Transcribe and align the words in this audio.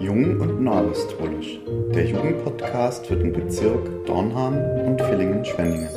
Jung 0.00 0.40
und 0.40 0.62
Neuapostolisch, 0.62 1.58
der 1.94 2.06
Jugendpodcast 2.06 3.06
für 3.06 3.16
den 3.16 3.32
Bezirk 3.32 4.06
Dornhahn 4.06 4.54
und 4.86 5.00
Villingen-Schwenningen. 5.02 5.88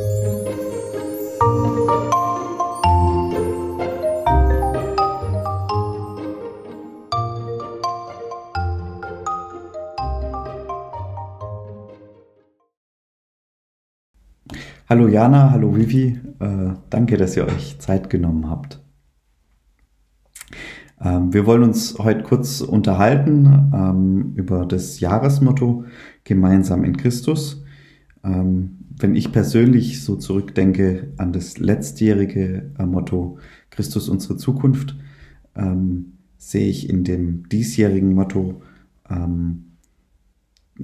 Hallo 14.89 15.07
Jana, 15.07 15.52
hallo 15.52 15.75
Vivi, 15.75 16.20
äh, 16.39 16.73
danke, 16.89 17.18
dass 17.18 17.38
ihr 17.38 17.45
euch 17.45 17.77
Zeit 17.77 18.09
genommen 18.09 18.50
habt. 18.50 18.79
Ähm, 21.02 21.34
wir 21.34 21.45
wollen 21.45 21.63
uns 21.63 21.97
heute 21.97 22.23
kurz 22.23 22.62
unterhalten 22.62 23.71
ähm, 23.73 24.34
über 24.35 24.66
das 24.66 24.99
Jahresmotto 24.99 25.85
Gemeinsam 26.23 26.84
in 26.84 26.98
Christus. 26.98 27.63
Ähm, 28.23 28.80
wenn 28.98 29.16
ich 29.16 29.31
persönlich 29.31 30.03
so 30.03 30.17
zurückdenke 30.17 31.13
an 31.17 31.31
das 31.31 31.58
letztjährige 31.58 32.72
äh, 32.77 32.85
Motto 32.85 33.38
Christus 33.70 34.09
unsere 34.09 34.35
Zukunft, 34.35 34.98
ähm, 35.55 36.17
sehe 36.38 36.67
ich 36.67 36.89
in 36.89 37.03
dem 37.03 37.47
diesjährigen 37.47 38.13
Motto 38.13 38.61
ähm, 39.09 39.77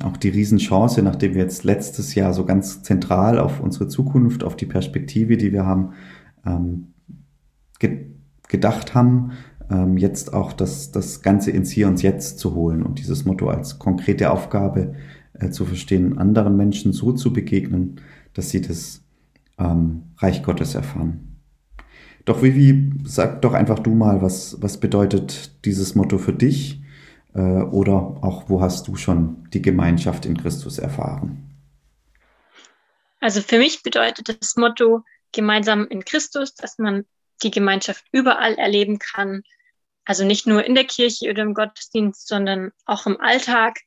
auch 0.03 0.17
die 0.17 0.29
Riesenchance, 0.29 1.01
nachdem 1.01 1.35
wir 1.35 1.41
jetzt 1.41 1.63
letztes 1.63 2.15
Jahr 2.15 2.33
so 2.33 2.45
ganz 2.45 2.83
zentral 2.83 3.39
auf 3.39 3.59
unsere 3.59 3.87
Zukunft, 3.87 4.43
auf 4.43 4.55
die 4.55 4.65
Perspektive, 4.65 5.37
die 5.37 5.51
wir 5.51 5.65
haben, 5.65 5.93
ähm, 6.45 6.87
ge 7.79 8.07
gedacht 8.47 8.93
haben, 8.93 9.31
ähm, 9.69 9.97
jetzt 9.97 10.33
auch 10.33 10.53
das, 10.53 10.91
das 10.91 11.21
Ganze 11.21 11.51
ins 11.51 11.71
Hier 11.71 11.87
und 11.87 12.01
Jetzt 12.01 12.39
zu 12.39 12.53
holen 12.55 12.83
und 12.83 12.99
dieses 12.99 13.25
Motto 13.25 13.49
als 13.49 13.79
konkrete 13.79 14.31
Aufgabe 14.31 14.95
äh, 15.33 15.49
zu 15.49 15.65
verstehen, 15.65 16.17
anderen 16.17 16.57
Menschen 16.57 16.93
so 16.93 17.11
zu 17.11 17.33
begegnen, 17.33 18.01
dass 18.33 18.49
sie 18.49 18.61
das 18.61 19.01
ähm, 19.57 20.03
Reich 20.17 20.43
Gottes 20.43 20.75
erfahren. 20.75 21.41
Doch 22.25 22.41
Vivi, 22.41 22.91
sag 23.03 23.41
doch 23.41 23.53
einfach 23.53 23.79
du 23.79 23.93
mal, 23.93 24.21
was, 24.21 24.61
was 24.61 24.79
bedeutet 24.79 25.63
dieses 25.65 25.95
Motto 25.95 26.17
für 26.17 26.33
dich? 26.33 26.81
Äh, 27.33 27.39
oder 27.39 28.17
auch, 28.21 28.49
wo 28.49 28.61
hast 28.61 28.87
du 28.87 28.95
schon 28.95 29.47
die 29.53 29.61
Gemeinschaft 29.61 30.25
in 30.25 30.37
Christus 30.37 30.79
erfahren? 30.79 31.51
Also 33.19 33.41
für 33.41 33.57
mich 33.57 33.83
bedeutet 33.83 34.29
das 34.29 34.55
Motto 34.55 35.03
gemeinsam 35.31 35.87
in 35.87 36.03
Christus, 36.05 36.55
dass 36.55 36.77
man 36.77 37.05
die 37.43 37.51
Gemeinschaft 37.51 38.05
überall 38.11 38.55
erleben 38.55 38.99
kann. 38.99 39.43
Also 40.05 40.23
nicht 40.23 40.47
nur 40.47 40.63
in 40.63 40.75
der 40.75 40.85
Kirche 40.85 41.29
oder 41.29 41.43
im 41.43 41.53
Gottesdienst, 41.53 42.27
sondern 42.27 42.71
auch 42.85 43.05
im 43.05 43.19
Alltag. 43.19 43.79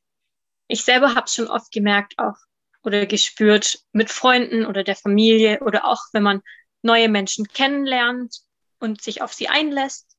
Ich 0.67 0.83
selber 0.83 1.15
habe 1.15 1.25
es 1.25 1.33
schon 1.33 1.47
oft 1.47 1.71
gemerkt, 1.71 2.13
auch 2.17 2.35
oder 2.83 3.05
gespürt 3.05 3.79
mit 3.91 4.09
Freunden 4.09 4.65
oder 4.65 4.83
der 4.83 4.95
Familie 4.95 5.59
oder 5.61 5.85
auch 5.85 6.01
wenn 6.13 6.23
man 6.23 6.41
neue 6.81 7.09
Menschen 7.09 7.47
kennenlernt 7.47 8.39
und 8.79 9.01
sich 9.01 9.21
auf 9.21 9.33
sie 9.33 9.49
einlässt. 9.49 10.17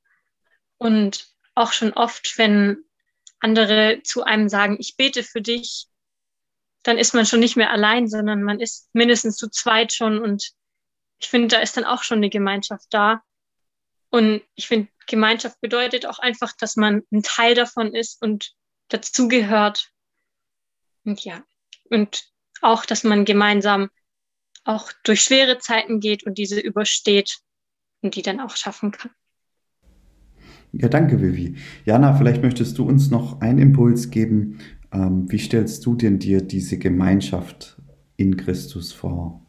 Und 0.77 1.29
auch 1.55 1.73
schon 1.73 1.93
oft, 1.93 2.37
wenn 2.39 2.85
andere 3.41 4.01
zu 4.05 4.23
einem 4.23 4.49
sagen, 4.49 4.77
ich 4.79 4.97
bete 4.97 5.23
für 5.23 5.41
dich, 5.41 5.87
dann 6.83 6.99
ist 6.99 7.15
man 7.15 7.27
schon 7.27 7.41
nicht 7.41 7.57
mehr 7.57 7.71
allein, 7.71 8.09
sondern 8.09 8.43
man 8.43 8.61
ist 8.61 8.89
mindestens 8.95 9.37
zu 9.37 9.49
zweit 9.49 9.93
schon. 9.93 10.19
Und 10.19 10.53
ich 11.21 11.29
finde, 11.29 11.49
da 11.49 11.61
ist 11.61 11.77
dann 11.77 11.85
auch 11.85 12.03
schon 12.03 12.19
eine 12.19 12.31
Gemeinschaft 12.31 12.87
da. 12.91 13.23
Und 14.11 14.43
ich 14.55 14.67
finde, 14.67 14.89
Gemeinschaft 15.07 15.61
bedeutet 15.61 16.07
auch 16.07 16.19
einfach, 16.19 16.53
dass 16.59 16.77
man 16.77 17.03
ein 17.13 17.23
Teil 17.23 17.55
davon 17.55 17.95
ist 17.95 18.23
und 18.23 18.55
dazugehört. 18.89 19.93
Und 21.05 21.25
ja, 21.25 21.45
und 21.91 22.25
auch, 22.63 22.85
dass 22.85 23.05
man 23.05 23.25
gemeinsam 23.25 23.91
auch 24.65 24.93
durch 25.05 25.23
schwere 25.23 25.59
Zeiten 25.59 26.01
geht 26.01 26.25
und 26.25 26.39
diese 26.39 26.61
übersteht 26.61 27.39
und 28.03 28.17
die 28.17 28.23
dann 28.23 28.41
auch 28.41 28.57
schaffen 28.57 28.91
kann. 28.91 29.11
Ja, 30.73 30.89
danke, 30.89 31.21
Vivi. 31.21 31.57
Jana, 31.85 32.15
vielleicht 32.15 32.43
möchtest 32.43 32.79
du 32.79 32.85
uns 32.85 33.11
noch 33.11 33.41
einen 33.41 33.59
Impuls 33.59 34.11
geben. 34.11 34.61
Ähm, 34.93 35.31
wie 35.31 35.39
stellst 35.39 35.85
du 35.85 35.95
denn 35.97 36.19
dir 36.19 36.43
diese 36.43 36.79
Gemeinschaft 36.79 37.81
in 38.17 38.37
Christus 38.37 38.93
vor? 38.93 39.40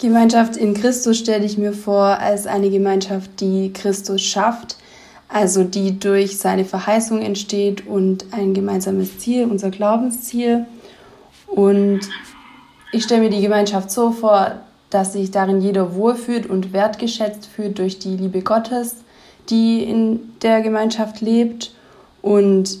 Gemeinschaft 0.00 0.56
in 0.56 0.72
Christus 0.72 1.18
stelle 1.18 1.44
ich 1.44 1.58
mir 1.58 1.74
vor 1.74 2.18
als 2.18 2.46
eine 2.46 2.70
Gemeinschaft, 2.70 3.38
die 3.38 3.70
Christus 3.70 4.22
schafft, 4.22 4.76
also 5.28 5.62
die 5.62 6.00
durch 6.00 6.38
seine 6.38 6.64
Verheißung 6.64 7.20
entsteht 7.20 7.86
und 7.86 8.24
ein 8.30 8.54
gemeinsames 8.54 9.18
Ziel, 9.18 9.44
unser 9.44 9.68
Glaubensziel. 9.68 10.64
Und 11.46 12.00
ich 12.92 13.04
stelle 13.04 13.20
mir 13.20 13.30
die 13.30 13.42
Gemeinschaft 13.42 13.90
so 13.90 14.10
vor, 14.10 14.52
dass 14.88 15.12
sich 15.12 15.32
darin 15.32 15.60
jeder 15.60 15.94
wohlfühlt 15.94 16.48
und 16.48 16.72
wertgeschätzt 16.72 17.46
fühlt 17.46 17.78
durch 17.78 17.98
die 17.98 18.16
Liebe 18.16 18.40
Gottes, 18.40 18.96
die 19.50 19.82
in 19.82 20.32
der 20.40 20.62
Gemeinschaft 20.62 21.20
lebt. 21.20 21.74
Und 22.22 22.78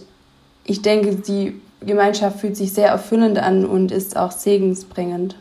ich 0.64 0.80
denke, 0.80 1.16
die 1.16 1.60
Gemeinschaft 1.84 2.40
fühlt 2.40 2.56
sich 2.56 2.72
sehr 2.72 2.88
erfüllend 2.88 3.38
an 3.38 3.66
und 3.66 3.92
ist 3.92 4.16
auch 4.16 4.32
segensbringend. 4.32 5.36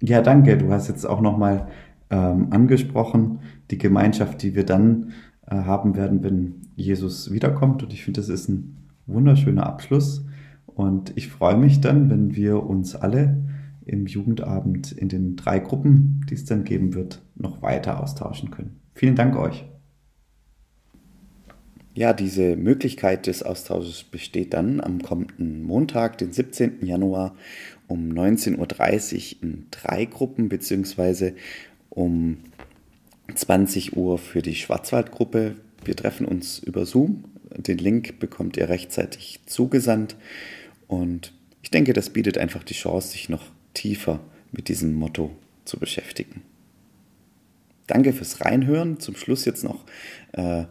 Ja, 0.00 0.22
danke. 0.22 0.56
Du 0.56 0.70
hast 0.70 0.88
jetzt 0.88 1.04
auch 1.04 1.20
nochmal 1.20 1.68
ähm, 2.10 2.48
angesprochen, 2.50 3.40
die 3.70 3.78
Gemeinschaft, 3.78 4.42
die 4.42 4.54
wir 4.54 4.64
dann 4.64 5.12
äh, 5.46 5.56
haben 5.56 5.96
werden, 5.96 6.22
wenn 6.22 6.68
Jesus 6.76 7.32
wiederkommt. 7.32 7.82
Und 7.82 7.92
ich 7.92 8.04
finde, 8.04 8.20
das 8.20 8.28
ist 8.28 8.48
ein 8.48 8.76
wunderschöner 9.06 9.66
Abschluss. 9.66 10.24
Und 10.66 11.12
ich 11.16 11.28
freue 11.28 11.56
mich 11.56 11.80
dann, 11.80 12.10
wenn 12.10 12.36
wir 12.36 12.64
uns 12.64 12.94
alle 12.94 13.42
im 13.84 14.06
Jugendabend 14.06 14.92
in 14.92 15.08
den 15.08 15.34
drei 15.34 15.58
Gruppen, 15.58 16.24
die 16.28 16.34
es 16.34 16.44
dann 16.44 16.64
geben 16.64 16.94
wird, 16.94 17.22
noch 17.34 17.62
weiter 17.62 18.02
austauschen 18.02 18.50
können. 18.50 18.76
Vielen 18.94 19.16
Dank 19.16 19.36
euch. 19.36 19.66
Ja, 21.98 22.12
diese 22.12 22.54
Möglichkeit 22.54 23.26
des 23.26 23.42
Austausches 23.42 24.04
besteht 24.04 24.54
dann 24.54 24.80
am 24.80 25.02
kommenden 25.02 25.64
Montag, 25.64 26.16
den 26.18 26.30
17. 26.30 26.86
Januar 26.86 27.34
um 27.88 28.12
19.30 28.12 28.54
Uhr 28.54 29.42
in 29.42 29.66
drei 29.72 30.04
Gruppen, 30.04 30.48
beziehungsweise 30.48 31.34
um 31.90 32.36
20 33.34 33.96
Uhr 33.96 34.16
für 34.18 34.42
die 34.42 34.54
Schwarzwaldgruppe. 34.54 35.56
Wir 35.84 35.96
treffen 35.96 36.24
uns 36.24 36.60
über 36.60 36.86
Zoom. 36.86 37.24
Den 37.56 37.78
Link 37.78 38.20
bekommt 38.20 38.56
ihr 38.56 38.68
rechtzeitig 38.68 39.40
zugesandt. 39.46 40.14
Und 40.86 41.32
ich 41.62 41.72
denke, 41.72 41.94
das 41.94 42.10
bietet 42.10 42.38
einfach 42.38 42.62
die 42.62 42.74
Chance, 42.74 43.08
sich 43.08 43.28
noch 43.28 43.42
tiefer 43.74 44.20
mit 44.52 44.68
diesem 44.68 44.94
Motto 44.94 45.32
zu 45.64 45.80
beschäftigen. 45.80 46.42
Danke 47.88 48.12
fürs 48.12 48.40
Reinhören. 48.44 49.00
Zum 49.00 49.16
Schluss 49.16 49.44
jetzt 49.46 49.64
noch 49.64 49.84
äh, 50.30 50.66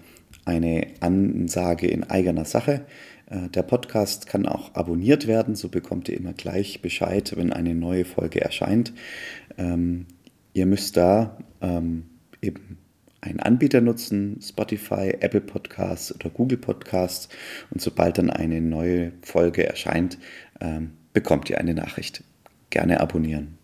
eine 0.47 0.87
Ansage 1.01 1.87
in 1.87 2.03
eigener 2.03 2.45
Sache. 2.45 2.85
Äh, 3.29 3.49
der 3.49 3.63
Podcast 3.63 4.27
kann 4.27 4.45
auch 4.45 4.73
abonniert 4.75 5.27
werden, 5.27 5.55
so 5.55 5.69
bekommt 5.69 6.09
ihr 6.09 6.17
immer 6.17 6.33
gleich 6.33 6.81
Bescheid, 6.81 7.33
wenn 7.35 7.53
eine 7.53 7.75
neue 7.75 8.05
Folge 8.05 8.41
erscheint. 8.41 8.93
Ähm, 9.57 10.05
ihr 10.53 10.65
müsst 10.65 10.97
da 10.97 11.37
ähm, 11.61 12.05
eben 12.41 12.77
einen 13.19 13.39
Anbieter 13.41 13.81
nutzen, 13.81 14.39
Spotify, 14.41 15.15
Apple 15.19 15.41
Podcasts 15.41 16.15
oder 16.15 16.29
Google 16.29 16.57
Podcasts. 16.57 17.27
Und 17.69 17.81
sobald 17.81 18.17
dann 18.17 18.29
eine 18.29 18.61
neue 18.61 19.11
Folge 19.21 19.67
erscheint, 19.67 20.17
ähm, 20.61 20.91
bekommt 21.11 21.49
ihr 21.49 21.57
eine 21.57 21.73
Nachricht 21.73 22.23
gerne 22.69 23.01
abonnieren. 23.01 23.57